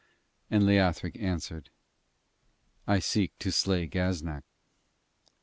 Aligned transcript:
And 0.49 0.63
Leothric 0.63 1.15
answered: 1.21 1.69
'I 2.87 2.97
seek 2.97 3.37
to 3.37 3.51
slay 3.51 3.85
Gaznak.' 3.87 4.41